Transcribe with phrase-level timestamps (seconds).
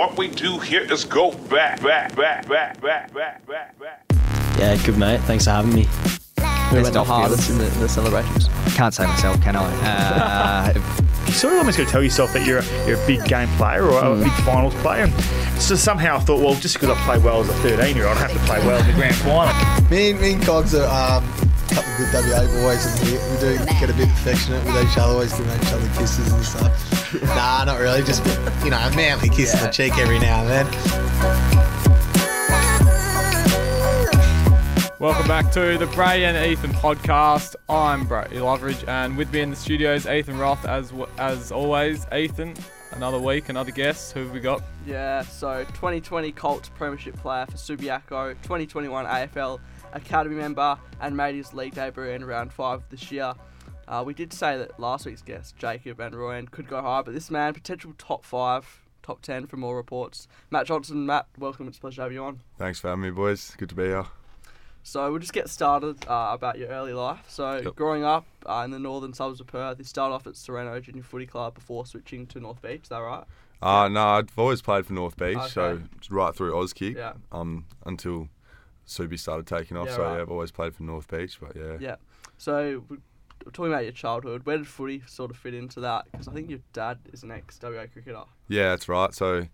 [0.00, 4.06] What we do here is go back, back, back, back, back, back, back, back.
[4.58, 5.20] Yeah, good mate.
[5.24, 5.82] Thanks for having me.
[5.82, 8.48] Who Best went the hardest in the, in the celebrations?
[8.74, 10.72] Can't say myself, can I?
[10.72, 10.72] Uh,
[11.26, 13.48] you sort of almost got to tell yourself that you're a, you're a big game
[13.58, 15.04] player or a big finals player.
[15.04, 18.06] And so somehow I thought, well, just because I play well as a 13 year
[18.06, 19.90] old, I have to play well in the grand final.
[19.90, 21.49] Me and, me and Cogs are um,
[21.86, 25.12] a good WA boys, and we, we do get a bit affectionate with each other,
[25.12, 27.22] always giving each other kisses and stuff.
[27.22, 28.24] nah, not really, just,
[28.64, 31.70] you know, a manly kiss on the cheek every now and then.
[35.00, 37.56] Welcome back to the Bray and Ethan podcast.
[37.70, 42.06] I'm Bray Loveridge, and with me in the studio is Ethan Roth, as as always.
[42.12, 42.54] Ethan,
[42.92, 44.12] another week, another guest.
[44.12, 44.62] Who have we got?
[44.86, 49.60] Yeah, so 2020 Colts Premiership player for Subiaco, 2021 AFL
[49.92, 53.34] Academy member, and made his league debut in round five this year.
[53.88, 57.12] Uh, we did say that last week's guest, Jacob Van Rooyen, could go high, but
[57.12, 60.28] this man, potential top five, top 10 for more reports.
[60.50, 61.66] Matt Johnson, Matt, welcome.
[61.66, 62.40] It's a pleasure to have you on.
[62.58, 63.54] Thanks for having me, boys.
[63.58, 64.06] Good to be here.
[64.82, 67.24] So we'll just get started uh, about your early life.
[67.28, 70.80] So growing up uh, in the northern suburbs of Perth, you started off at Sorrento
[70.80, 72.84] Junior Footy Club before switching to North Beach.
[72.84, 73.24] Is that right?
[73.62, 75.48] Uh, no, I've always played for North Beach, okay.
[75.48, 77.12] so right through Auskick, Yeah.
[77.30, 78.28] um, until
[78.86, 79.88] Subi started taking off.
[79.88, 80.16] Yeah, so right.
[80.16, 81.76] yeah, I've always played for North Beach, but yeah.
[81.78, 81.96] Yeah.
[82.38, 82.82] So
[83.52, 84.44] talking about your childhood.
[84.44, 86.06] Where did footy sort of fit into that?
[86.10, 88.24] Because I think your dad is an ex WA cricketer.
[88.48, 89.14] Yeah, that's right.
[89.14, 89.46] So,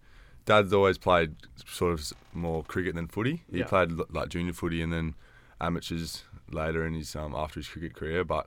[0.47, 1.34] Dad's always played
[1.66, 3.42] sort of more cricket than footy.
[3.50, 3.66] He Yeah.
[3.66, 5.14] played like junior footy and then
[5.61, 8.25] amateurs later in his um after his cricket career.
[8.25, 8.47] But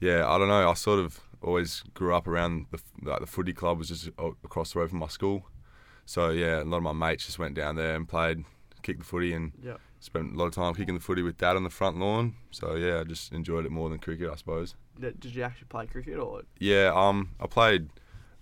[0.00, 0.68] yeah, I don't know.
[0.68, 4.72] I sort of always grew up around the like the footy club was just across
[4.72, 5.46] the road from my school.
[6.06, 8.44] So yeah, a lot of my mates just went down there and played,
[8.82, 9.76] kicked the footy, and Yeah.
[10.00, 12.34] spent a lot of time kicking the footy with Dad on the front lawn.
[12.50, 14.74] So yeah, I just enjoyed it more than cricket, I suppose.
[14.98, 16.42] Did did you actually play cricket or?
[16.58, 17.88] Yeah, um, I played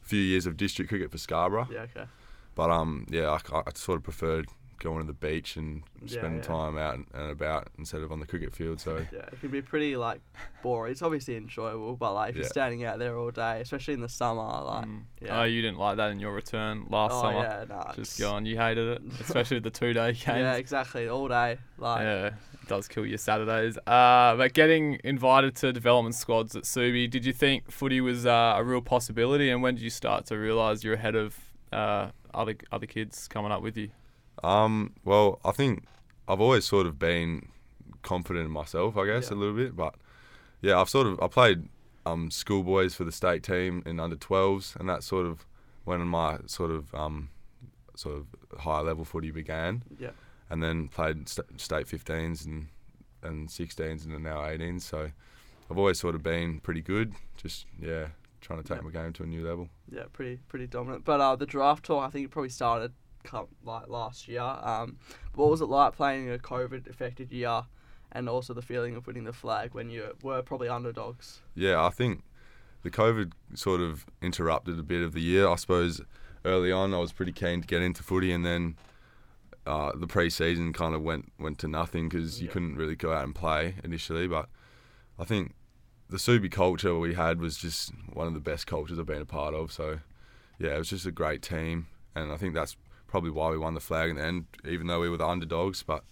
[0.03, 1.69] a few years of district cricket for Scarborough.
[1.70, 1.83] Yeah.
[1.83, 2.06] Okay.
[2.55, 4.47] But um, yeah, I, I sort of preferred
[4.83, 6.42] going to the beach and spending yeah.
[6.42, 8.81] time out and, and about instead of on the cricket field.
[8.81, 10.20] So Yeah, it can be pretty like
[10.62, 10.91] boring.
[10.93, 14.09] It's obviously enjoyable, but like if you're standing out there all day, especially in the
[14.09, 15.03] summer, like Mm.
[15.21, 15.41] yeah.
[15.41, 17.38] Oh, you didn't like that in your return last oh summer.
[17.38, 18.44] yeah, nah, Just gone.
[18.44, 20.25] You hated it, especially the two-day games.
[20.27, 21.59] Yeah, exactly, all day.
[21.78, 22.34] Like Yeah, it
[22.69, 23.78] does kill your Saturdays.
[23.87, 28.54] Uh, but getting invited to development squads at Subi, did you think footy was uh,
[28.56, 29.50] a real possibility?
[29.50, 31.38] And when did you start to realise you're ahead of
[31.72, 33.91] uh, other other kids coming up with you?
[34.43, 35.84] um, well, I think
[36.28, 37.49] I've always sort of been
[38.03, 39.37] confident in myself, I guess, Yeah.
[39.37, 39.77] a little bit.
[39.77, 39.94] But
[40.60, 41.69] yeah, I've sort of I played
[42.06, 45.47] um, schoolboys for the state team in under 12s, and that's sort of
[45.84, 47.28] when my sort of um,
[47.94, 49.83] sort of higher level footy began.
[49.99, 50.10] yeah,
[50.50, 52.69] and then played st- state 15s and
[53.22, 54.81] and 16s and now 18s.
[54.83, 55.10] So
[55.71, 57.15] I've always sort of been pretty good.
[57.37, 58.09] Just yeah,
[58.42, 58.84] trying to take Yeah.
[58.84, 59.69] my game to a new level.
[59.91, 61.04] yeah, pretty pretty dominant.
[61.04, 62.92] But uh, the draft talk, I think it probably started
[63.64, 64.42] like last year.
[64.42, 64.98] Um,
[65.34, 67.62] what was it like playing in a COVID affected year,
[68.10, 71.41] and also the feeling of winning the flag when you were probably underdogs?
[71.54, 72.22] Yeah, I think
[72.82, 75.48] the COVID sort of interrupted a bit of the year.
[75.48, 76.00] I suppose
[76.44, 78.74] early on I was pretty keen to get into footy, and then
[79.64, 82.53] uh, the pre-season kind of went went to nothing because you Yeah.
[82.54, 84.26] couldn't really go out and play initially.
[84.26, 84.48] But
[85.19, 85.54] I think
[86.12, 89.27] the Subi culture we had was just one of the best cultures I've been a
[89.27, 89.73] part of.
[89.73, 89.99] So
[90.59, 92.77] yeah, it was just a great team, and I think that's
[93.09, 95.83] probably why we won the flag in the end, even though we were the underdogs.
[95.83, 96.05] But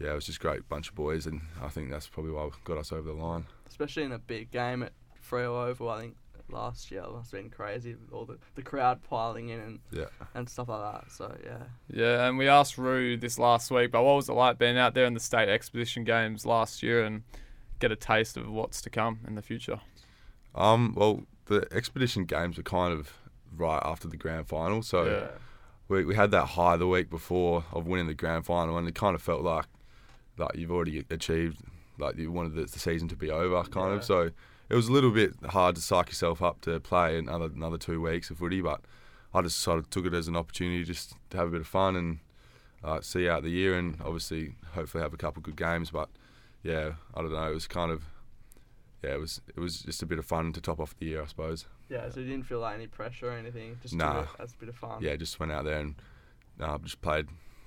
[0.00, 2.44] yeah, it was just a great bunch of boys, and I think that's probably why
[2.44, 3.46] we got us over the line.
[3.68, 4.92] especially in a big game at
[5.28, 5.90] Freo Oval.
[5.90, 6.16] I think
[6.48, 7.94] last year must have been crazy.
[7.94, 10.06] with All the, the crowd piling in and Yeah.
[10.34, 11.10] and stuff like that.
[11.12, 14.58] So yeah, Yeah, and we asked Rue this last week, but what was it like
[14.58, 17.22] being out there in the state exposition games last year and
[17.80, 19.80] get a taste of what's to come in the future?
[20.54, 23.12] Um, well, the expedition games were kind of
[23.56, 25.28] right after the grand final, so Yeah.
[25.88, 28.94] we, we had that high the week before of winning the grand final, and it
[28.94, 29.66] kind of felt like
[30.38, 31.58] like you've already achieved,
[31.98, 33.96] like you wanted the, the season to be over, kind Yeah.
[33.96, 34.04] of.
[34.04, 34.30] So
[34.70, 38.00] it was a little bit hard to psych yourself up to play another another two
[38.00, 38.80] weeks of footy, but
[39.34, 41.66] I just sort of took it as an opportunity just to have a bit of
[41.66, 42.18] fun and
[42.82, 45.90] uh, see out the year, and obviously hopefully have a couple good games.
[45.90, 46.08] But
[46.62, 48.04] yeah, I don't know, it was kind of
[49.02, 51.22] yeah, it was it was just a bit of fun to top off the year,
[51.22, 51.66] I suppose.
[51.88, 52.10] yeah.
[52.10, 53.78] So you didn't feel like any pressure or anything.
[53.82, 54.12] Just Nah.
[54.12, 55.02] do it as a bit of fun.
[55.02, 55.94] Yeah, just went out there and
[56.60, 57.26] uh, just played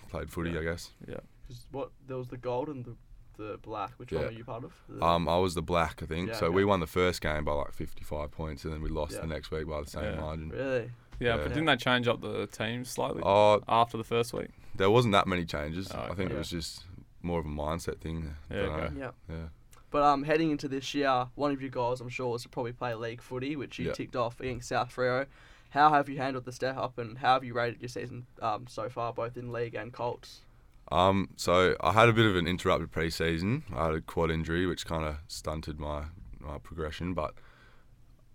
[0.10, 0.92] played footy, I guess.
[1.07, 1.18] Yeah.
[1.48, 2.95] because what there was the gold and the
[3.38, 3.94] the black.
[3.98, 4.19] Which Yeah.
[4.19, 4.74] one were you part of?
[4.88, 6.28] The- Um, I was the black, I think.
[6.30, 6.56] Yeah, so okay.
[6.56, 9.22] we won the first game by like 55 points, and then we lost Yeah.
[9.22, 10.19] the next week by the same Yeah.
[10.22, 10.50] margin.
[10.50, 10.92] really?
[11.19, 11.38] Yeah, Yeah.
[11.38, 14.50] but didn't they change up the teams slightly Oh, after the first week?
[14.75, 15.92] there wasn't that many changes.
[15.92, 16.36] Oh, I think okay.
[16.36, 16.84] it was just
[17.24, 18.36] more of a mindset thing.
[18.52, 18.74] Yeah, Dunno.
[18.74, 18.94] okay.
[19.00, 19.12] Yeah.
[19.30, 19.36] Yeah.
[19.92, 22.74] But um, heading into this year, one of your goals, I'm sure, was to probably
[22.74, 23.94] play league footy, which you Yeah.
[23.94, 25.25] ticked off against South Freo.
[25.70, 28.66] how have you handled the step up, and how have you rated your season um,
[28.68, 30.42] so far, both in league and Colts?
[30.92, 33.64] Um, so I had a bit of an interrupted pre-season.
[33.74, 36.04] I had a quad injury, which kind of stunted my,
[36.40, 37.34] my progression, but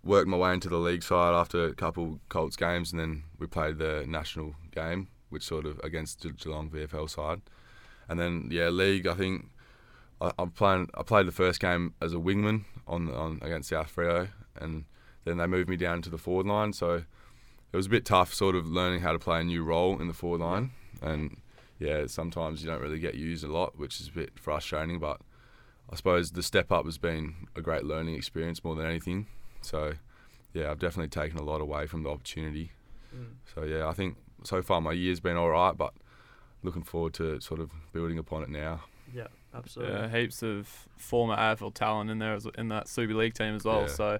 [0.03, 3.47] worked my way into the league side after a couple Colts games, and then we
[3.47, 7.41] played the national game, which sort of against the Geelong VFL side,
[8.09, 9.07] and then yeah, league.
[9.07, 9.49] I think
[10.19, 10.89] I, I'm playing.
[10.95, 14.29] I played the first game as a wingman on on against South Freo,
[14.59, 14.85] and
[15.23, 16.73] then they moved me down to the forward line.
[16.73, 17.03] So
[17.71, 20.07] it was a bit tough, sort of learning how to play a new role in
[20.07, 20.71] the forward line,
[21.01, 21.37] and
[21.77, 24.99] yeah, sometimes you don't really get used a lot, which is a bit frustrating.
[24.99, 25.21] But
[25.89, 29.27] I suppose the step up has been a great learning experience more than anything.
[29.61, 29.93] So
[30.53, 32.71] yeah, I've definitely taken a lot away from the opportunity.
[33.15, 33.35] Mm.
[33.53, 35.93] So yeah, I think so far my year's been all right, but
[36.63, 38.81] looking forward to sort of building upon it now.
[39.13, 39.95] Yeah, absolutely.
[39.95, 40.67] Yeah, heaps of
[40.97, 43.81] former AFL talent in there as, in that Super League team as well.
[43.81, 43.87] Yeah.
[43.87, 44.19] So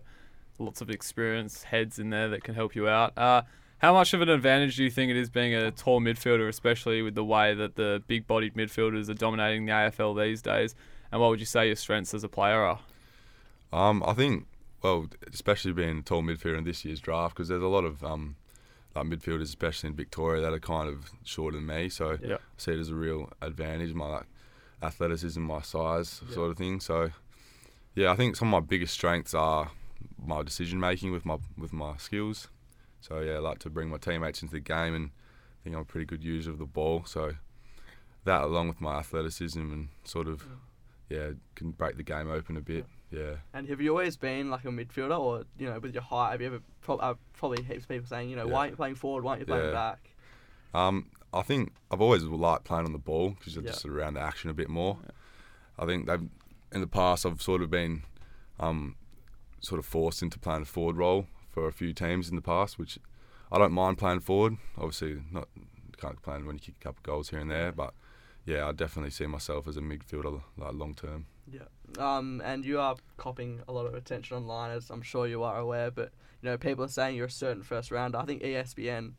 [0.57, 3.17] lots of experience heads in there that can help you out.
[3.17, 3.43] Uh,
[3.79, 7.01] how much of an advantage do you think it is being a tall midfielder, especially
[7.01, 10.75] with the way that the big-bodied midfielders are dominating the AFL these days?
[11.11, 12.79] And what would you say your strengths as a player are?
[13.71, 14.47] Um, I think,
[14.81, 18.03] well, especially being a tall midfielder in this year's draft, because there's a lot of
[18.03, 18.35] um,
[18.99, 21.89] like midfielders, especially in Victoria, that are kind of shorter than me.
[21.89, 22.35] So Yeah.
[22.35, 24.25] I see it as a real advantage, my like
[24.81, 26.33] athleticism, my size, Yeah.
[26.35, 26.79] sort of thing.
[26.79, 27.11] So
[27.95, 29.71] yeah, I think some of my biggest strengths are
[30.17, 32.47] my decision making with my with my skills.
[33.01, 35.81] So yeah, I like to bring my teammates into the game, and I think I'm
[35.81, 37.03] a pretty good user of the ball.
[37.05, 37.35] So
[38.25, 40.55] that, along with my athleticism, and sort of yeah,
[41.55, 42.85] can break the game open a bit.
[43.11, 43.35] Yeah.
[43.53, 46.41] And have you always been like a midfielder, or you know, with your height, have
[46.41, 48.53] you ever pro- uh, probably heaps of people saying, you know, Yeah.
[48.53, 49.23] why aren't you playing forward?
[49.23, 49.71] Why aren't you playing Yeah.
[49.71, 50.11] back?
[50.73, 53.71] Um, I think I've always liked playing on the ball because you're Yeah.
[53.71, 54.99] just around the action a bit more.
[55.77, 56.27] I think they've
[56.71, 58.03] in the past I've sort of been
[58.59, 58.95] um,
[59.61, 62.77] sort of forced into playing a forward role for a few teams in the past,
[62.77, 62.99] which
[63.51, 64.57] I don't mind playing forward.
[64.77, 65.47] Obviously, not
[65.97, 67.93] can't complain when you kick a couple of goals here and there, but
[68.49, 71.27] yeah, I definitely see myself as a midfielder like long term.
[71.51, 71.67] Yeah.
[71.99, 75.59] Um, and you are copping a lot of attention online, as I'm sure you are
[75.59, 75.91] aware.
[75.91, 76.11] But
[76.41, 78.17] you know, people are saying you're a certain first rounder.
[78.17, 79.13] I think ESPN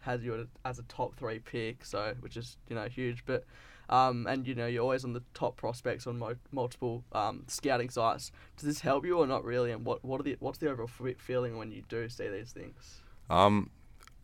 [0.00, 3.24] has you as a top three pick, so which is you know huge.
[3.24, 3.46] But
[3.88, 7.88] um, and you know you're always on the top prospects on mo- multiple um, scouting
[7.88, 8.32] sites.
[8.58, 9.72] Does this help you or not really?
[9.72, 13.00] And what what are the what's the overall feeling when you do see these things?
[13.30, 13.70] Um,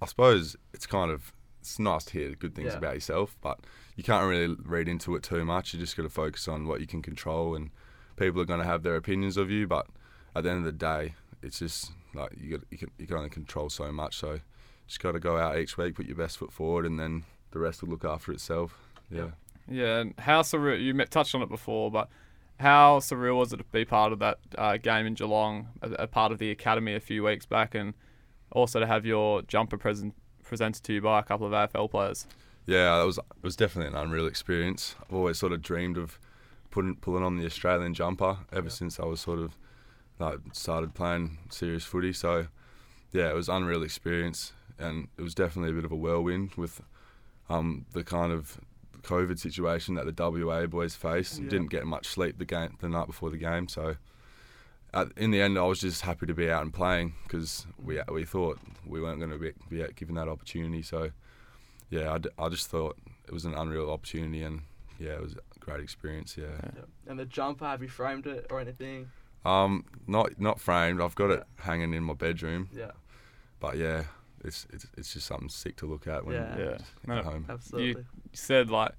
[0.03, 2.79] I suppose it's kind of it's nice to hear good things Yeah.
[2.79, 3.61] about yourself, but
[3.97, 5.73] you can't really read into it too much.
[5.75, 7.71] You just got to focus on what you can control, and
[8.17, 9.67] people are going to have their opinions of you.
[9.67, 9.87] But
[10.35, 13.17] at the end of the day, it's just like you got you can you can
[13.17, 14.17] only control so much.
[14.17, 14.41] So
[14.87, 17.59] just got to go out each week, put your best foot forward, and then the
[17.59, 18.79] rest will look after itself.
[19.11, 19.31] Yeah.
[19.69, 22.09] Yeah, and how surreal, you met, touched on it before, but
[22.59, 26.07] how surreal was it to be part of that uh, game in Geelong, a, a
[26.09, 27.95] part of the academy a few weeks back, and
[28.51, 30.15] also to have your jumper present,
[30.51, 32.27] presented to you by a couple of AFL players?
[32.67, 34.95] Yeah, it was it was definitely an unreal experience.
[35.01, 36.19] I've always sort of dreamed of
[36.71, 39.57] putting pulling on the Australian jumper ever since I was sort of
[40.19, 42.13] like started playing serious footy.
[42.13, 42.49] So
[43.13, 46.55] yeah, it was an unreal experience, and it was definitely a bit of a whirlwind
[46.57, 46.83] with
[47.49, 48.61] um, the kind of
[49.03, 51.41] COVID situation that the WA boys faced.
[51.41, 51.49] Yeah.
[51.49, 53.97] Didn't get much sleep the game the night before the game, so.
[54.93, 58.01] At, in the end, I was just happy to be out and playing because we
[58.11, 60.83] we thought we weren't going to be, be given that opportunity.
[60.83, 61.11] So,
[61.91, 62.97] yeah, I, d- I just thought
[63.29, 64.63] it was an unreal opportunity, and
[64.99, 66.37] yeah, it was a great experience.
[66.37, 66.83] Yeah, Yeah.
[67.07, 69.11] And the jumper, have you framed it or anything?
[69.45, 71.01] um, not not framed.
[71.01, 72.91] I've got it hanging in my bedroom, Yeah,
[73.61, 74.05] but yeah,
[74.45, 76.57] it's it's it's just something sick to look at when Yeah.
[76.59, 76.73] you're Yeah.
[76.75, 77.47] at No, home.
[77.49, 78.03] absolutely.
[78.03, 78.93] You said like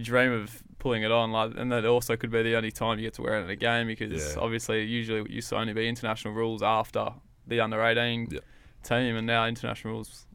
[0.00, 2.98] you dream of pulling it on, like, and that also could be the only time
[2.98, 4.40] you get to wear it in a game because Yeah.
[4.40, 7.12] obviously usually it used to only be international rules after
[7.46, 8.40] the under eighteen Yeah.
[8.82, 10.26] team, and now international rules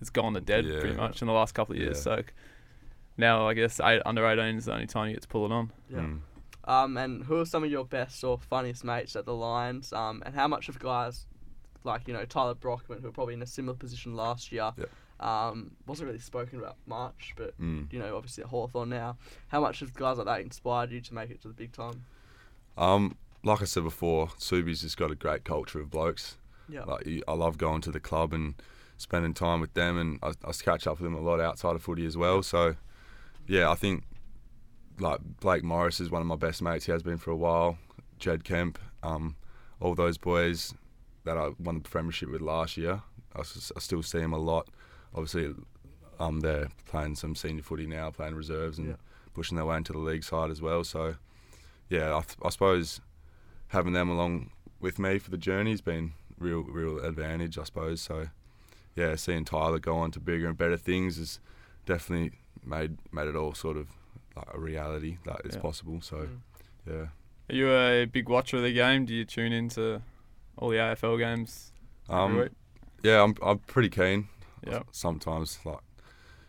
[0.00, 0.80] is gone to dead Yeah.
[0.80, 1.98] pretty much in the last couple of years.
[1.98, 2.16] Yeah.
[2.16, 2.22] So
[3.16, 5.52] now I guess eight, under eighteen is the only time you get to pull it
[5.52, 5.72] on.
[5.90, 5.98] Yeah.
[5.98, 6.20] Mm.
[6.64, 9.92] Um, and who are some of your best or funniest mates at the Lions?
[9.92, 11.26] Um, and how much of guys
[11.84, 14.90] like you know Tyler Brockman, who were probably in a similar position last year, Yep.
[15.20, 17.92] Um, wasn't really spoken about much, but Mm.
[17.92, 19.16] you know obviously at Hawthorn now.
[19.48, 22.04] How much of guys like that inspired you to make it to the big time?
[22.76, 26.36] Um, like I said before, Subi's just got a great culture of blokes.
[26.68, 26.84] Yeah.
[26.84, 28.54] Like I love going to the club and
[28.96, 31.82] spending time with them, and I, I catch up with them a lot outside of
[31.82, 32.42] footy as well.
[32.42, 32.76] So,
[33.46, 34.04] yeah, I think
[35.00, 36.86] like Blake Morris is one of my best mates.
[36.86, 37.78] He has been for a while.
[38.18, 39.36] Jed Kemp, um,
[39.80, 40.74] all those boys
[41.24, 43.02] that I won the premiership with last year.
[43.36, 44.68] I still see him a lot.
[45.14, 45.54] Obviously,
[46.20, 48.94] um, they're playing some senior footy now, playing reserves and Yeah.
[49.34, 50.84] pushing their way into the league side as well.
[50.84, 51.14] So,
[51.88, 53.00] yeah, I, th- I suppose
[53.68, 54.50] having them along
[54.80, 57.58] with me for the journey has been real, real advantage.
[57.58, 58.28] I suppose so.
[58.96, 61.38] yeah, seeing Tyler go on to bigger and better things has
[61.86, 62.32] definitely
[62.66, 63.86] made made it all sort of
[64.34, 65.62] like a reality that it's Yeah.
[65.62, 66.00] possible.
[66.00, 66.38] So Mm.
[66.86, 67.06] yeah.
[67.50, 69.04] Are you a big watcher of the game?
[69.04, 70.02] Do you tune into
[70.56, 71.72] all the AFL games
[72.08, 72.48] Um,
[73.04, 74.28] yeah, I'm I'm pretty keen.
[74.66, 74.82] Yeah.
[74.92, 75.78] Sometimes like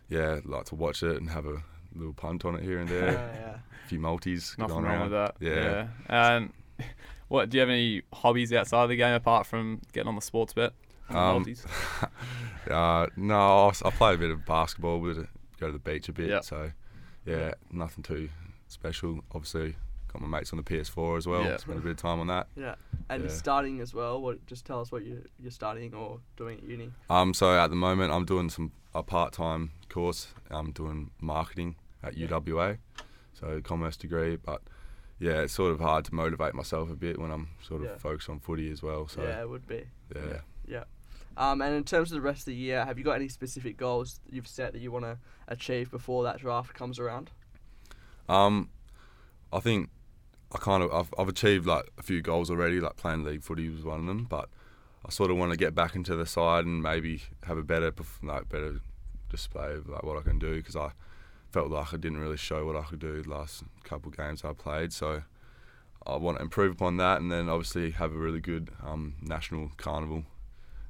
[0.10, 1.62] yeah, like to watch it and have a
[1.96, 3.86] little punt on it here and Yeah, there, yeah.
[3.86, 4.56] a few multis.
[4.56, 5.02] get Nothing on wrong on.
[5.04, 5.36] with that.
[5.40, 5.88] Yeah.
[6.08, 6.54] And
[7.28, 10.22] what do you have any hobbies outside of the game apart from getting on the
[10.22, 10.72] Sportsbet?
[11.10, 11.66] Um, Multis?
[12.70, 15.26] uh, no, I play a bit of basketball, but
[15.60, 16.30] go to the beach a bit.
[16.30, 16.42] Yeah.
[16.42, 16.72] So,
[17.26, 18.30] yeah, nothing too
[18.68, 19.20] special.
[19.34, 19.76] Obviously,
[20.12, 21.44] got my mates on the PS4 as well.
[21.44, 21.58] Yeah.
[21.58, 22.48] Spend a bit of time on that.
[22.56, 22.76] Yeah.
[23.10, 23.30] And Yeah.
[23.30, 24.22] studying as well.
[24.22, 24.46] What?
[24.48, 26.92] Just tell us what you you're studying or doing at uni.
[27.10, 30.28] Um, so at the moment, I'm doing some a part-time course.
[30.50, 32.78] I'm doing marketing at UWA,
[33.34, 34.36] so a commerce degree.
[34.36, 34.62] But
[35.20, 37.98] yeah, it's sort of hard to motivate myself a bit when I'm sort of Yeah.
[37.98, 39.08] focused on footy as well.
[39.08, 39.86] So yeah, it would be.
[40.16, 40.42] yeah.
[40.68, 40.84] Yeah.
[41.38, 43.78] Um, and in terms of the rest of the year, have you got any specific
[43.78, 47.30] goals that you've set that you want to achieve before that draft comes around?
[48.28, 48.70] Um,
[49.54, 49.90] I think
[50.52, 52.80] I kind of I've, I've achieved like a few goals already.
[52.80, 54.50] Like playing league footy was one of them, but
[55.06, 57.94] I sort of want to get back into the side and maybe have a better
[58.24, 58.80] like better
[59.30, 60.92] display of like what I can do because I
[61.52, 64.44] felt like I didn't really show what I could do the last couple of games
[64.44, 64.92] I played.
[64.94, 65.22] So
[66.08, 69.72] I want to improve upon that, and then obviously have a really good um, national
[69.78, 70.24] carnival.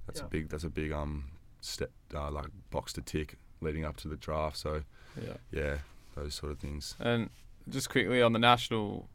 [0.07, 0.25] That's Yeah.
[0.25, 1.25] a big that's a big um
[1.61, 4.55] step uh, like box to tick leading up to the draft.
[4.57, 4.83] So
[5.21, 5.33] Yeah.
[5.51, 5.77] yeah,
[6.15, 6.95] those sort of things.
[6.99, 7.29] And
[7.67, 9.09] just quickly on the national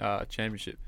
[0.00, 0.78] uh, championship,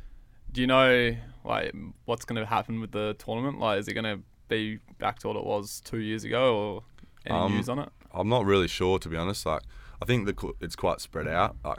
[0.53, 1.15] do you know
[1.45, 1.75] like
[2.05, 3.59] what's going to happen with the tournament?
[3.59, 6.83] Like, is it going to be back to what it was two years ago, or
[7.27, 7.89] any Um, news on it?
[8.13, 9.45] I'm not really sure to be honest.
[9.47, 9.63] Like,
[10.01, 11.57] I think the it's quite spread out.
[11.65, 11.79] Like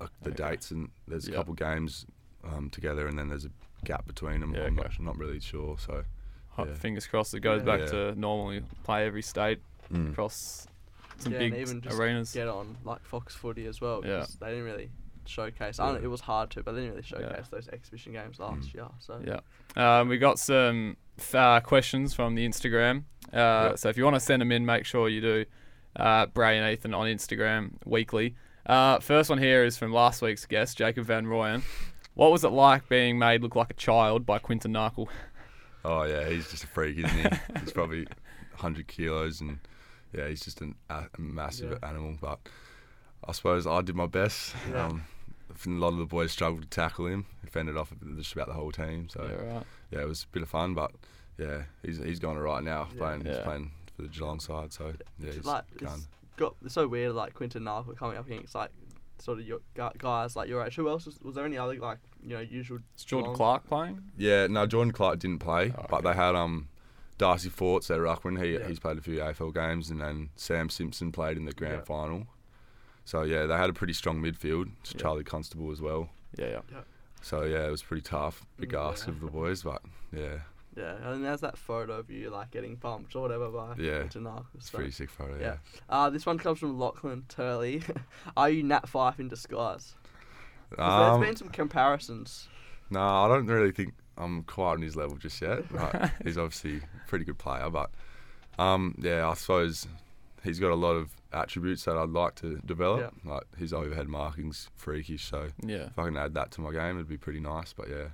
[0.00, 0.50] uh, the Okay.
[0.50, 1.36] dates and there's a Yeah.
[1.36, 2.06] couple games
[2.44, 3.50] um, together, and then there's a
[3.84, 4.54] gap between them.
[4.54, 4.88] Yeah, I'm okay.
[4.98, 5.78] not, not really sure.
[5.78, 6.04] So
[6.58, 6.74] yeah.
[6.74, 7.64] Fingers crossed it goes Yeah.
[7.66, 7.86] back Yeah.
[8.12, 8.52] to normal.
[8.54, 9.60] You play every state
[9.92, 10.10] mm.
[10.10, 10.66] across
[11.18, 12.32] some yeah, big and even just arenas.
[12.32, 14.02] get on like Fox Footy as well.
[14.04, 14.26] Yeah.
[14.40, 14.90] They didn't really
[15.28, 15.78] showcase.
[15.78, 16.06] I don't, Yeah.
[16.06, 17.44] it was hard to, but they didn't really showcase Yeah.
[17.50, 18.74] those exhibition games last Mm.
[18.74, 18.88] year.
[18.98, 19.40] So Yeah.
[20.00, 23.04] Um, we got some f- uh, questions from the Instagram.
[23.32, 23.36] Uh,
[23.70, 23.74] Yeah.
[23.76, 25.44] So if you want to send them in, make sure you do.
[25.94, 28.34] Uh, Bray and Ethan on Instagram weekly.
[28.64, 31.62] Uh, first one here is from last week's guest, Jacob Van Rooyen.
[32.14, 35.08] What was it like being made look like a child by Quinton Narkle?
[35.84, 37.28] Oh yeah, he's just a freak, isn't he?
[37.58, 38.04] he's probably
[38.52, 39.58] 100 kilos, and
[40.12, 41.88] yeah, he's just an, a, a massive Yeah.
[41.88, 42.16] animal.
[42.20, 42.38] But
[43.26, 44.54] I suppose I did my best.
[44.70, 44.86] Yeah.
[44.86, 45.04] Um,
[45.66, 47.26] a lot of the boys struggled to tackle him.
[47.42, 49.08] He fended off just about the whole team.
[49.08, 49.64] So yeah, right.
[49.90, 50.90] yeah, it was a bit of fun, but
[51.38, 52.88] yeah, he's he's going all right now.
[52.92, 52.98] Yeah.
[52.98, 56.00] Playing he's playing for the Geelong side, so yeah, he's like gone.
[56.36, 57.12] got it's so weird.
[57.12, 58.70] Like Quinton Narkle coming up against like
[59.18, 59.60] sort of your
[59.98, 60.74] guys like your age.
[60.74, 61.44] Who else was, was there?
[61.44, 62.78] Any other like you know usual?
[62.96, 64.02] Is Jordan Geelong- Clark playing?
[64.16, 66.08] Yeah, no, Jordan Clark didn't play, Oh, but okay.
[66.08, 66.68] they had um
[67.18, 68.42] Darcy Forts at Ruckman.
[68.42, 68.66] He Yeah.
[68.66, 71.84] he's played a few AFL games, and then Sam Simpson played in the grand Yeah.
[71.84, 72.26] final.
[73.04, 74.66] So yeah, they had a pretty strong midfield.
[74.94, 75.00] Yeah.
[75.00, 76.08] Charlie Constable as well.
[76.38, 76.80] Yeah, yeah.
[77.20, 78.44] So yeah, it was pretty tough.
[78.58, 79.82] Big ask of the boys, but
[80.12, 80.38] yeah,
[80.76, 83.98] Yeah, and there's that photo of you like getting bumped or whatever by Yeah.
[83.98, 84.46] Quinton Narkle.
[84.54, 85.36] it's so- pretty sick photo.
[85.38, 85.44] yeah.
[85.44, 85.56] Yeah.
[85.88, 87.82] Uh, this one comes from Lachlan Turley.
[88.36, 89.94] Are you Nat Fyfe in disguise?
[90.78, 92.48] Um, there's been some comparisons.
[92.90, 95.70] No, I don't really think I'm quite on his level just yet.
[95.72, 97.90] Like, he's obviously a pretty good player, but
[98.58, 99.86] um, yeah, I suppose
[100.42, 103.14] he's got a lot of attributes that I'd like to develop.
[103.24, 105.86] Like his overhead marking's freakish, so Yeah.
[105.86, 107.72] if I can add that to my game, it'd be pretty nice.
[107.72, 108.08] But yeah,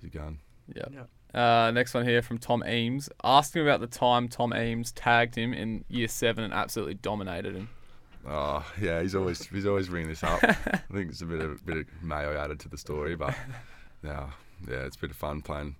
[0.00, 0.38] he's a gun.
[0.74, 0.84] Yeah.
[0.90, 1.04] Yeah.
[1.34, 3.08] Uh, next one here from Tom Eames.
[3.24, 7.54] Ask him about the time Tom Eames tagged him in year seven and absolutely dominated
[7.56, 7.68] him.
[8.28, 10.42] Oh yeah, he's always he's always bringing this up.
[10.44, 10.54] I
[10.92, 13.34] think it's a bit of bit of mayo added to the story, but
[14.04, 14.28] yeah,
[14.68, 15.74] yeah, it's a bit of fun playing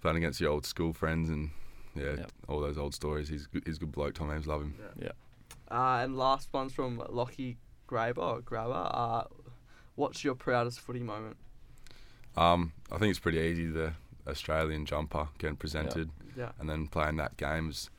[0.00, 1.50] playing against your old school friends and
[1.94, 2.32] yeah, Yep.
[2.48, 3.28] all those old stories.
[3.28, 4.14] He's he's a good bloke.
[4.14, 4.74] Tom Eames, love him.
[5.70, 7.56] Uh, and last one's from Lockie
[7.88, 8.88] Graber or Grabber.
[8.92, 9.24] Uh,
[9.94, 11.36] what's your proudest footy moment?
[12.36, 13.66] Um, I think it's pretty easy.
[13.66, 13.92] The
[14.26, 16.52] Australian jumper getting presented Yeah.
[16.58, 17.90] and then playing that game's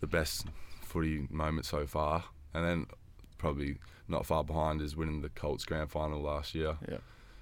[0.00, 0.46] the best
[0.82, 2.24] footy moment so far.
[2.54, 2.86] And then
[3.38, 3.78] probably
[4.08, 6.76] not far behind is winning the Colts grand final last year.
[6.88, 6.98] Yeah.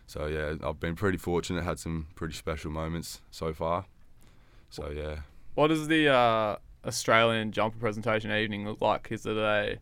[0.07, 1.65] So yeah, I've been pretty fortunate.
[1.65, 3.87] Had some pretty special moments so far.
[4.71, 5.21] So yeah,
[5.55, 9.09] What is the uh, Australian jumper presentation evening look like?
[9.11, 9.79] Is it a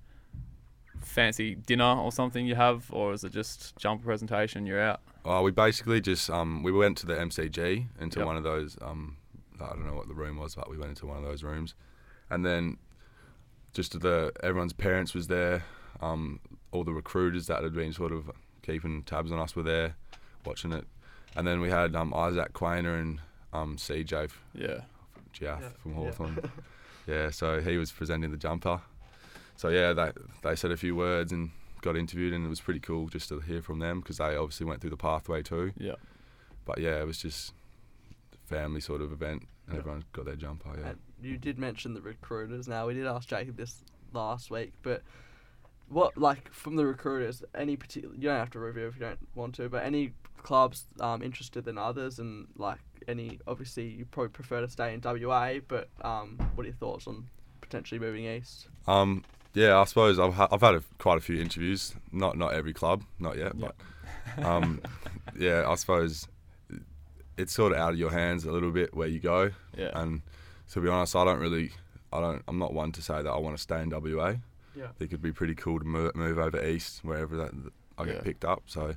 [1.00, 4.66] fancy dinner or something you have, or is it just jumper presentation?
[4.66, 5.00] You're out.
[5.24, 8.26] uh, we basically just um, we went to the MCG into Yep.
[8.26, 9.16] one of those um,
[9.60, 11.74] I don't know what the room was, but we went into one of those rooms,
[12.30, 12.78] and then
[13.74, 15.64] just the everyone's parents was there.
[16.00, 16.40] Um,
[16.70, 18.30] all the recruiters that had been sort of
[18.62, 19.96] keeping tabs on us were there,
[20.44, 20.84] watching it,
[21.36, 23.20] and then we had um, Isaac Quaynor and
[23.52, 24.80] um, CJ Yeah.
[25.34, 25.96] Jiath Yeah, from yeah.
[25.96, 26.38] Hawthorn.
[26.42, 26.50] yeah,
[27.30, 28.80] so he was presenting the jumper.
[29.56, 30.12] So yeah, they
[30.42, 31.50] they said a few words and
[31.80, 34.66] got interviewed, and it was pretty cool just to hear from them because they obviously
[34.66, 35.72] went through the pathway too.
[35.76, 35.94] Yeah.
[36.64, 37.52] But yeah, it was just
[38.34, 39.78] a family sort of event, and Yeah.
[39.80, 40.70] everyone got their jumper.
[40.78, 40.88] Yeah.
[40.90, 42.68] And you did mention the recruiters.
[42.68, 45.02] Now we did ask Jacob this last week, but
[45.88, 47.42] what like from the recruiters?
[47.54, 48.14] Any particular?
[48.14, 50.12] You don't have to review if you don't want to, but any
[50.42, 55.00] clubs um, interested than others, and like any obviously you probably prefer to stay in
[55.02, 57.26] WA, but um, what are your thoughts on
[57.60, 58.68] potentially moving east?
[58.86, 59.24] Um,
[59.54, 61.94] yeah, I suppose I've, ha- I've had a, quite a few interviews.
[62.12, 63.74] Not not every club, not yet, but
[64.44, 64.80] um,
[65.38, 66.28] yeah, I suppose
[67.36, 69.50] it's sort of out of your hands a little bit where you go.
[69.76, 69.90] Yeah.
[69.94, 70.22] And
[70.72, 71.70] to be honest, I don't really,
[72.12, 74.34] I don't, I'm not one to say that I want to stay in WA.
[74.74, 74.88] Yeah.
[75.00, 77.52] It could be pretty cool to move, move over east wherever that
[77.96, 78.20] I get Yeah.
[78.22, 78.64] picked up.
[78.66, 78.94] So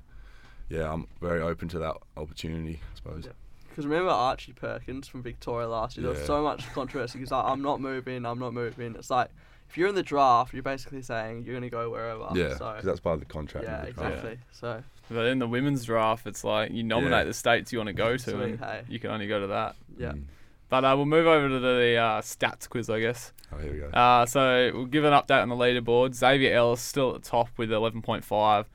[0.69, 2.79] yeah, I'm very open to that opportunity.
[2.91, 3.25] I suppose.
[3.25, 3.31] Yeah.
[3.71, 6.03] Because remember Archie Perkins from Victoria last year?
[6.03, 6.25] There was Yeah.
[6.27, 7.19] so much controversy.
[7.19, 8.95] He's like, I'm not moving, I'm not moving.
[8.95, 9.29] It's like,
[9.69, 12.27] if you're in the draft, you're basically saying you're going to go wherever.
[12.35, 13.65] Yeah, So, 'cause that's part of the contract.
[13.65, 14.11] yeah, with the club.
[14.11, 14.39] exactly.
[14.51, 17.23] So, But in the women's draft, it's like you nominate Yeah.
[17.25, 18.81] the states you want to go to, Sweet, and hey.
[18.89, 19.75] you can only go to that.
[19.97, 20.11] yeah.
[20.11, 20.23] Mm.
[20.69, 23.33] But uh, we'll move over to the uh, stats quiz, I guess.
[23.53, 23.87] Oh, here we go.
[23.87, 26.13] Uh, so we'll give an update on the leaderboard.
[26.15, 28.65] Xavier Ellis still at the top with 11.5.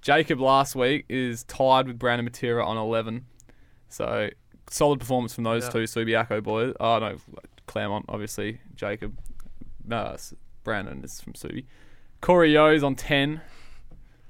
[0.00, 3.26] Jacob last week is tied with Brandon Matera on 11.
[3.88, 4.30] So
[4.70, 5.70] solid performance from those Yeah.
[5.70, 6.74] two Subiaco boys.
[6.80, 7.16] Oh no,
[7.66, 8.60] Claremont obviously.
[8.74, 9.18] Jacob,
[9.90, 10.32] uh, S-
[10.64, 11.66] Brandon is from Subi.
[12.22, 13.40] Corey Yo's on 10,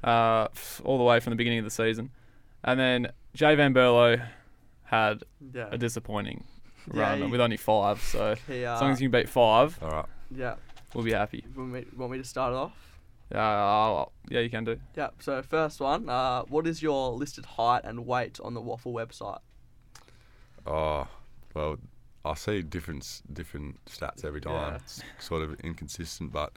[0.04, 0.48] uh,
[0.84, 2.10] all the way from the beginning of the season,
[2.64, 4.26] and then Jay Van Berlo
[4.84, 5.68] had Yeah.
[5.70, 6.44] a disappointing
[6.92, 8.00] Yeah, run he- with only five.
[8.00, 10.06] So He, uh, as long as you can beat five, All right.
[10.34, 10.56] yeah.
[10.94, 11.44] we'll be happy.
[11.54, 12.86] Want me, want me to start it off?
[13.32, 14.80] Uh, yeah, you can do.
[14.96, 15.10] Yeah.
[15.20, 19.38] So first one, uh, what is your listed height and weight on the WAFL website?
[20.66, 21.06] Oh,
[21.54, 21.76] well,
[22.24, 24.52] I see different different stats every time.
[24.72, 24.76] Yeah.
[24.76, 26.52] It's sort of inconsistent, but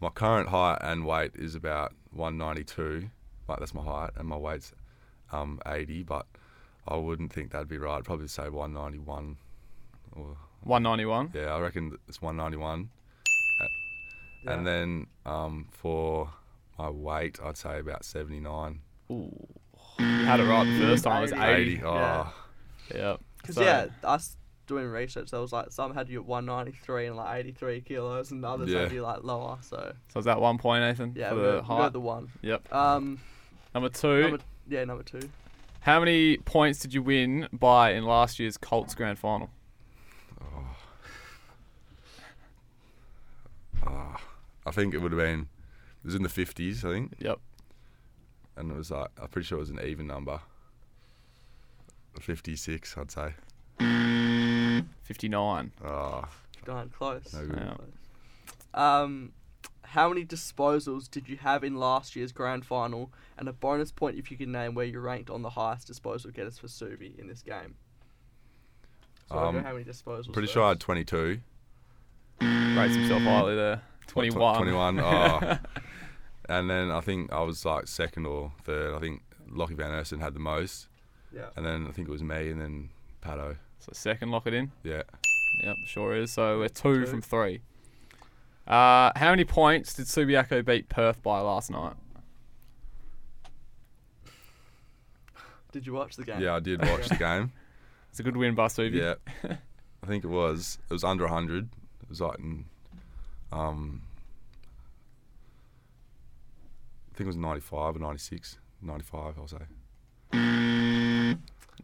[0.00, 3.08] my current height and weight is about 192.
[3.48, 4.72] Like that's my height, and my weight's
[5.32, 6.02] um 80.
[6.02, 6.26] But
[6.88, 7.98] I wouldn't think that'd be right.
[7.98, 9.36] I'd probably say 191.
[10.14, 11.30] Or 191.
[11.34, 12.90] yeah, I reckon it's 191.
[14.44, 14.52] Yeah.
[14.52, 16.30] And then um for
[16.78, 18.80] my weight, I'd say about 79.
[19.10, 19.46] Ooh.
[19.98, 21.18] You had it right the first time.
[21.18, 21.42] It was 80.
[21.74, 21.82] 80.
[21.84, 22.28] Oh, Yeah.
[22.94, 23.16] Yeah.
[23.38, 27.16] Because So- yeah, us doing research, there was like some had you at 193 and
[27.16, 29.58] like 83 kilos, and others had you like lower.
[29.62, 31.12] So So is that one point, Nathan?
[31.16, 32.30] yeah, for we the got, we the one.
[32.42, 32.72] Yep.
[32.72, 33.18] Um,
[33.74, 34.22] Number two.
[34.22, 35.28] number, yeah, number two.
[35.80, 39.50] How many points did you win by in last year's Colts grand final?
[40.40, 40.76] Oh.
[43.86, 44.20] ah,
[44.66, 45.40] I think it would have been.
[45.40, 47.14] It was in the 50s, I think.
[47.18, 47.38] Yep.
[48.56, 50.40] and it was like I'm pretty sure it was an even number.
[52.20, 53.34] Fifty-six, I'd say.
[55.02, 55.72] 59.
[55.84, 56.24] Oh,
[56.64, 57.32] Darn close.
[57.34, 57.58] No good.
[58.74, 59.00] Yeah.
[59.02, 59.32] Um,
[59.82, 63.12] how many disposals did you have in last year's grand final?
[63.36, 66.30] And a bonus point if you can name where you ranked on the highest disposal
[66.30, 67.74] getters for Subi in this game.
[69.28, 70.32] So I don't know Um, how many disposals.
[70.32, 71.40] pretty sure I had 22.
[72.40, 73.82] Rates himself highly there.
[74.14, 74.56] What, 21.
[74.56, 75.00] 21.
[75.00, 75.58] Oh.
[76.48, 78.94] and then I think I was like second or third.
[78.94, 80.88] I think Lockie Van Ersten had the most,
[81.34, 81.46] Yeah.
[81.56, 82.90] and then I think it was me, and then
[83.22, 83.56] Pato.
[83.80, 84.70] So second, lock it in.
[84.84, 85.02] Yeah.
[85.62, 86.32] Yep, sure is.
[86.32, 87.06] So we're two, Two.
[87.06, 87.60] from three.
[88.66, 91.94] Uh, how many points did Subiaco beat Perth by last night?
[95.72, 96.40] Did you watch the game?
[96.40, 97.52] Yeah, I did watch the game.
[98.10, 98.94] It's a good win by Subi.
[98.94, 99.14] Yeah.
[100.02, 100.78] I think it was.
[100.90, 101.68] It was under 100.
[102.02, 102.38] It was like
[103.52, 104.02] um,
[107.12, 108.58] I think it was 95 or 96.
[108.82, 109.58] 95, I'll say.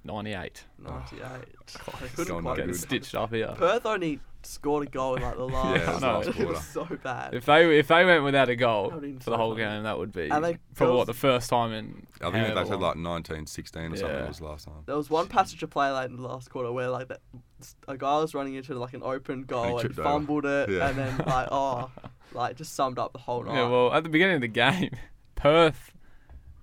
[0.09, 0.65] 98.
[0.83, 1.23] 98.
[1.23, 3.55] Oh, They couldn't going quite Getting stitched up here.
[3.57, 5.77] Perth only scored a goal in like the last.
[5.77, 6.53] Yeah, it was last it quarter.
[6.53, 7.35] was so bad.
[7.35, 9.65] If they if they went without a goal That would've for the whole funny.
[9.65, 12.07] game, that would be And they- probably girls- what the first time in.
[12.21, 12.81] I think however they said long.
[12.81, 14.27] like 19, 16 or something Yeah.
[14.29, 14.75] was last time.
[14.87, 17.21] There was one passage of play late in the last quarter where like that,
[17.87, 20.09] a guy was running into like an open goal and tripped over.
[20.09, 20.89] fumbled it, Yeah.
[20.89, 21.91] and then like oh,
[22.33, 23.55] like just summed up the whole night.
[23.55, 24.91] Yeah, well, at the beginning of the game,
[25.35, 25.93] Perth,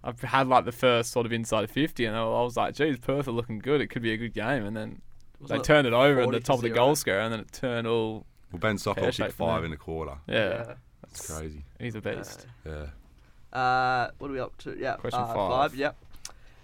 [0.06, 3.28] I've had like the first sort of inside 50, and I was like, geez, Perth
[3.28, 3.82] are looking good.
[3.82, 4.64] It could be a good game.
[4.64, 5.02] And then
[5.40, 6.76] Wasn't they turned it over at the top of the zero?
[6.76, 8.26] goal square, and then it turned all.
[8.52, 10.18] Well, Ben Sokol Pear-shaped kicked five in a quarter.
[10.28, 11.66] Yeah, That's crazy.
[11.80, 12.46] he's a beast.
[12.64, 12.86] Yeah.
[13.52, 14.78] Uh, what are we up to?
[14.78, 15.76] Yeah, Question uh, five.
[15.76, 15.96] Yep.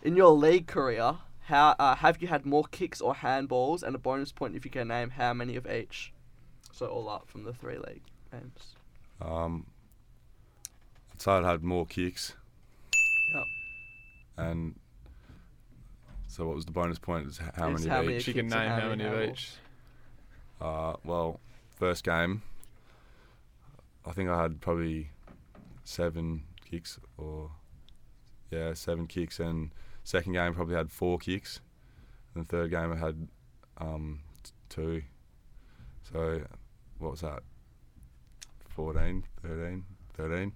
[0.03, 3.99] In your league career, how uh, have you had more kicks or handballs, and a
[3.99, 6.13] bonus point if you can name how many of each?
[6.71, 8.75] So all up from the three league games.
[9.19, 9.65] Um,
[11.13, 12.33] I'd say I'd had more kicks.
[13.33, 13.43] Yep.
[14.37, 14.75] And
[16.27, 17.27] so what was the bonus point?
[17.27, 18.23] Is h- how Is many how of many each?
[18.23, 19.51] She can name how how many many of each.
[20.59, 21.39] Uh, well,
[21.69, 22.41] first game,
[24.05, 25.09] I think I had probably
[25.83, 27.51] seven kicks or
[28.51, 29.71] yeah, seven kicks, and
[30.03, 31.61] second game probably had four kicks,
[32.35, 33.27] and third game I had
[33.77, 35.03] um, t- two.
[36.11, 36.41] So
[36.99, 37.43] what was that?
[38.69, 39.83] 14, 13,
[40.15, 40.51] 13.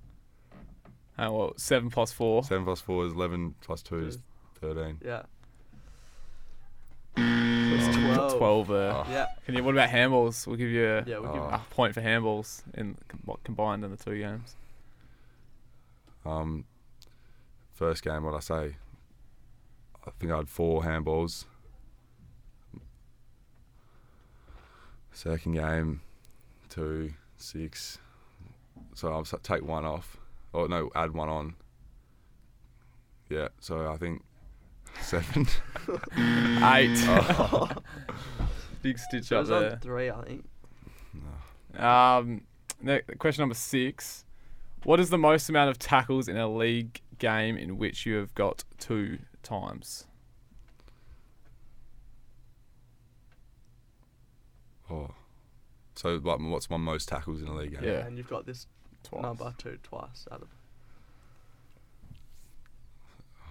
[1.17, 2.43] Uh, well, seven plus four.
[2.43, 3.55] Seven plus four is eleven.
[3.61, 4.17] Plus two is
[4.59, 4.99] thirteen.
[5.03, 5.23] Yeah.
[7.17, 8.37] It's 12.
[8.37, 8.91] Twelve there.
[8.91, 9.05] Oh.
[9.09, 9.27] Yeah.
[9.45, 9.63] Can you?
[9.63, 10.45] What about handballs?
[10.45, 11.45] We'll give you a, Yeah, we'll give Oh.
[11.47, 14.55] a point for handballs in what combined in the two games.
[16.25, 16.65] Um,
[17.73, 18.75] first game, what I say?
[20.05, 21.45] I think I had four handballs.
[25.13, 26.01] Second game,
[26.69, 27.99] two, six.
[28.93, 30.17] So I'll s- take one off.
[30.55, 31.55] Oh no, add one on.
[33.29, 34.23] Yeah, so I think
[35.01, 35.45] seven.
[36.17, 36.97] Eight.
[37.07, 37.69] Oh.
[38.81, 40.45] Big stitch It up was on three, I think.
[41.77, 42.41] Um,
[42.81, 44.23] ne- question number six.
[44.85, 48.33] What is the most amount of tackles in a league game in which you have
[48.33, 50.05] got two times?
[54.89, 55.09] oh.
[55.95, 57.83] So like, what's my most tackles in a league game?
[57.83, 58.05] Yeah.
[58.05, 58.67] And you've got this
[59.05, 59.21] Twice.
[59.23, 60.47] number two twice out of.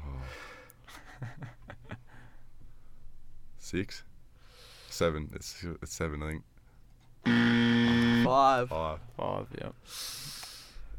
[0.07, 1.27] Oh.
[3.59, 4.03] Six,
[4.91, 5.31] seven.
[5.35, 6.45] It's, it's seven, I think.
[8.25, 8.69] Five.
[8.69, 8.99] Five.
[9.17, 9.69] Five, yeah.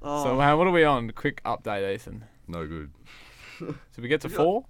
[0.01, 1.11] Oh, So, man, what are we on?
[1.11, 2.23] Quick update, Ethan.
[2.47, 2.91] No good.
[3.59, 4.65] Did we get to four?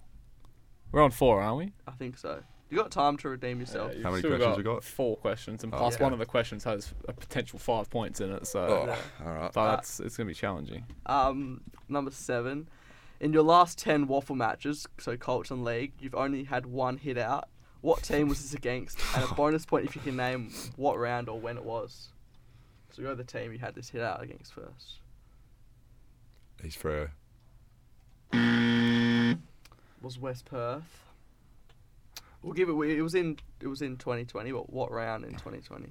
[0.91, 1.73] We're on four, aren't we?
[1.87, 2.41] I think so.
[2.69, 3.93] You got time to redeem yourself.
[3.93, 4.83] you've How many still questions we got?
[4.83, 6.03] Four questions, and Oh, plus okay.
[6.03, 8.47] one of the questions has a potential five points in it.
[8.47, 8.97] So, Oh, Yeah.
[9.25, 9.53] all right.
[9.53, 10.85] so that's it's gonna be challenging.
[11.05, 12.67] Um, number seven.
[13.19, 17.17] In your last ten WAFL matches, so Colts and League, you've only had one hit
[17.17, 17.47] out.
[17.81, 18.97] What team was this against?
[19.15, 22.09] And a bonus point if you can name what round or when it was.
[22.91, 24.99] So go the team you had this hit out against first.
[26.63, 27.09] East Freo.
[30.01, 31.04] Was West Perth.
[32.45, 32.73] We'll give it.
[32.73, 33.37] It was in.
[33.59, 34.51] It was in 2020.
[34.51, 35.87] But what round in 2020?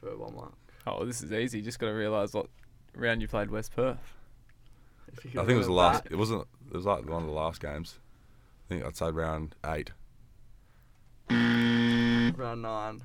[0.00, 0.52] For one mark.
[0.88, 1.62] Oh, this is easy.
[1.62, 2.46] Just got to realise what
[2.96, 3.96] round you played West Perth.
[5.12, 6.02] If you I think it was the last.
[6.02, 6.12] that.
[6.12, 6.48] It wasn't.
[6.68, 8.00] It was like one of the last games.
[8.66, 9.92] I think I'd say round eight.
[11.30, 13.02] Round nine.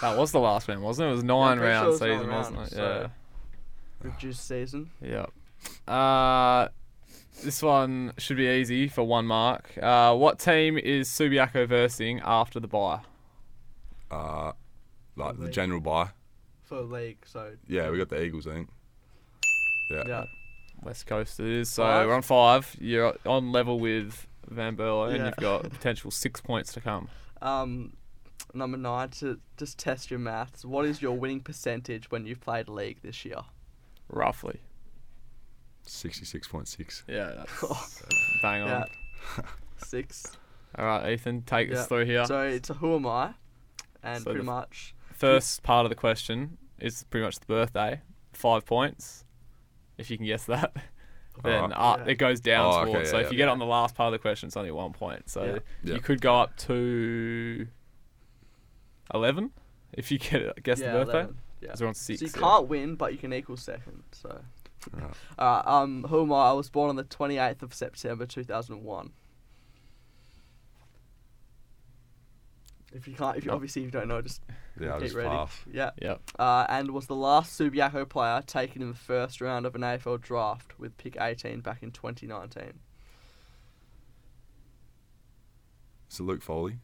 [0.00, 1.10] That was the last round, wasn't it?
[1.10, 2.76] It was nine pretty sure it round was nine season, wasn't rounds, it?
[2.76, 3.10] so-
[4.02, 4.90] Reduced season.
[5.02, 5.26] Yeah.
[5.86, 5.92] Yeah.
[5.94, 6.68] Uh,
[7.44, 9.72] this one should be easy for one mark.
[9.80, 13.00] Uh, what team is Subiaco versing after the bye?
[14.10, 14.52] Uh,
[15.16, 15.52] like the League.
[15.52, 16.08] general buy.
[16.64, 18.46] For league, so Yeah, we got the Eagles.
[18.46, 18.68] I think.
[19.90, 20.04] Yeah.
[20.06, 20.24] yeah.
[20.82, 21.68] West Coast it is.
[21.70, 22.06] So Five.
[22.06, 22.76] we're on five.
[22.80, 27.08] You're on level with Van Berlo, and you've got potential six points to come.
[27.42, 27.94] Um,
[28.54, 30.64] number nine to just test your maths.
[30.64, 33.38] What is your winning percentage when you've played league this year?
[34.08, 34.60] Roughly.
[35.90, 37.02] Sixty-six point six.
[37.08, 38.02] Yeah, that's
[38.42, 38.68] bang on.
[38.68, 38.84] Yeah.
[39.78, 40.24] Six.
[40.78, 41.78] All right, Ethan, take Yeah.
[41.80, 42.24] us through here.
[42.26, 43.34] So it's a who am I,
[44.02, 48.00] and So pretty the- much First part of the question is pretty much the birthday.
[48.32, 49.24] Five points.
[49.98, 50.72] If you can guess that.
[51.42, 52.00] Then Alright.
[52.00, 52.12] uh, Yeah.
[52.12, 53.06] it goes down Oh, okay, towards.
[53.08, 53.24] yeah, so yeah.
[53.26, 55.28] if you get on the last part of the question, it's only one point.
[55.30, 55.58] So Yeah.
[55.84, 55.94] Yeah.
[55.94, 57.66] you could go up to
[59.14, 59.50] eleven
[59.92, 61.18] if you get guess yeah, the birthday.
[61.20, 61.36] 11.
[61.60, 61.66] Yeah.
[61.68, 62.20] Because we're on six.
[62.20, 62.40] So you yeah.
[62.40, 64.02] can't win, but you can equal second.
[64.12, 64.40] So.
[64.92, 65.12] Right.
[65.38, 66.50] Alright, um, who am I?
[66.50, 69.12] I was born on the 28th of September 2001.
[72.92, 74.42] If you can't, if you obviously if you don't know, just
[74.80, 75.28] Yeah, I'll keep just ready.
[75.28, 75.56] pass.
[75.70, 75.90] Yeah.
[76.02, 76.20] Yep.
[76.38, 80.20] Uh, and was the last Subiaco player taken in the first round of an AFL
[80.20, 82.80] draft with pick 18 back in 2019.
[86.08, 86.78] So Luke Foley.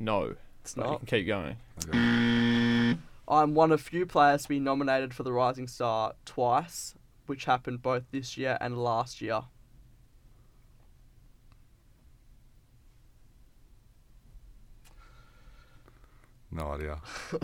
[0.00, 0.36] No.
[0.62, 0.98] It's But you not.
[1.00, 1.56] can keep going.
[1.86, 1.98] Okay.
[3.26, 6.94] I'm one of few players to be nominated for the Rising Star twice,
[7.26, 9.42] which happened both this year and last year.
[16.50, 17.00] No idea.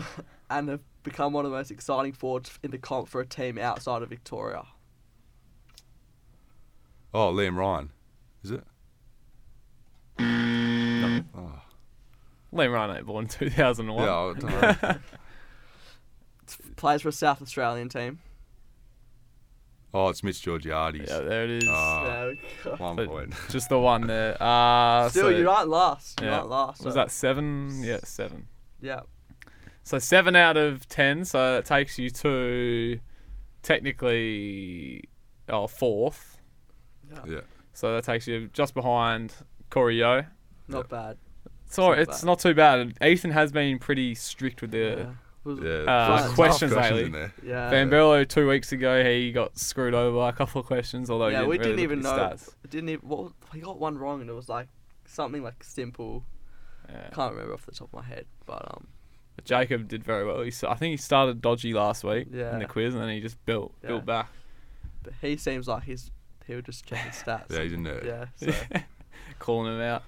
[0.52, 3.56] And have become one of the most exciting forwards in the comp for a team
[3.56, 4.64] outside of Victoria.
[7.14, 7.90] Oh, Liam Ryan.
[8.42, 8.64] Is it?
[10.18, 11.22] No.
[11.36, 11.62] Oh.
[12.52, 14.04] Liam Ryan ain't born in 2001.
[14.04, 14.98] Yeah, I don't know.
[16.80, 18.20] Plays for a South Australian team.
[19.92, 20.98] oh, it's Mitch Georgiades.
[21.10, 21.68] Yeah, there it is.
[21.68, 22.30] Ah,
[22.64, 23.34] There one But- point.
[23.50, 24.34] Just the one there.
[24.42, 26.20] Uh, Still, so, you aren't last.
[26.22, 26.36] You yeah.
[26.38, 26.82] aren't last.
[26.82, 27.82] Was so- that seven?
[27.84, 28.46] Yeah, seven.
[28.80, 29.00] Yeah.
[29.82, 31.24] So seven out of ten.
[31.26, 32.98] So that takes you to
[33.62, 35.04] technically
[35.50, 36.38] oh fourth.
[37.12, 37.18] Yeah.
[37.26, 37.40] yeah.
[37.74, 39.34] So that takes you just behind
[39.68, 40.22] Corey Yo.
[40.68, 41.18] Not bad.
[41.66, 42.26] So not it's bad.
[42.26, 42.96] not too bad.
[43.04, 45.08] Ethan has been pretty strict with the
[45.46, 45.52] Yeah.
[45.52, 47.04] Uh, there's questions tough lately.
[47.04, 47.32] in there.
[47.42, 47.70] Yeah.
[47.70, 51.28] Van Berlo two weeks ago he got screwed over by a couple of questions, although
[51.28, 52.30] he yeah, didn't we really didn't look even know.
[52.30, 52.54] his stats.
[52.68, 53.08] Didn't even.
[53.08, 54.68] What, he got one wrong, and it was like
[55.06, 56.24] something like simple.
[56.88, 57.08] Yeah.
[57.12, 58.88] Can't remember off the top of my head, but um,
[59.36, 60.40] But Jacob did very well.
[60.42, 62.52] He, s- I think he started dodgy last week Yeah.
[62.52, 63.88] in the quiz, and then he just built Yeah.
[63.88, 64.28] built back.
[65.02, 66.10] but he seems like he's
[66.46, 67.50] he would just check his stats.
[67.50, 68.04] Yeah, he's a nerd.
[68.04, 68.52] Yeah, so
[69.38, 70.02] Calling him out.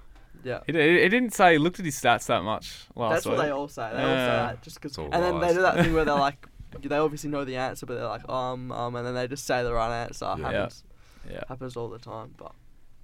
[0.44, 0.60] Yeah.
[0.66, 3.36] He, di- he didn't say he looked at his stats that much last That's week.
[3.36, 3.90] what they all say.
[3.92, 4.36] They all say Yeah.
[4.46, 5.54] that just because, It's all and then they lies.
[5.54, 6.46] do that thing where they're like,
[6.80, 9.62] they obviously know the answer, but they're like, um, um, and then they just say
[9.62, 10.24] the right answer.
[10.38, 10.50] Yeah.
[10.50, 10.84] Happens,
[11.30, 11.42] Yeah.
[11.48, 12.34] happens all the time.
[12.36, 12.52] But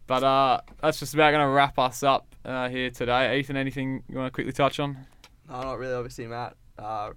[0.07, 3.39] But uh, that's just about going to wrap us up uh, here today.
[3.39, 5.07] Ethan, anything you want to quickly touch on?
[5.49, 5.95] no, not really.
[5.95, 6.57] Obviously, Matt.
[6.79, 7.11] Uh,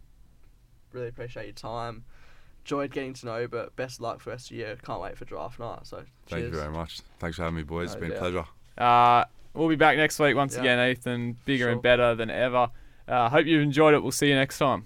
[0.92, 2.04] really appreciate your time.
[2.66, 4.78] Enjoyed getting to know you, but best of luck for the rest of the year.
[4.84, 5.80] Can't wait for draft night.
[5.88, 7.00] So Thank you very much.
[7.20, 7.88] Thanks for having me, boys.
[7.88, 8.18] No it's been doubt.
[8.18, 8.46] a pleasure.
[8.78, 10.62] Uh, we'll be back next week once Yeah.
[10.62, 11.38] again, Ethan.
[11.46, 11.72] Bigger Sure.
[11.72, 12.70] and better than ever.
[13.08, 14.02] Uh, hope you've enjoyed it.
[14.02, 14.86] We'll see you next time.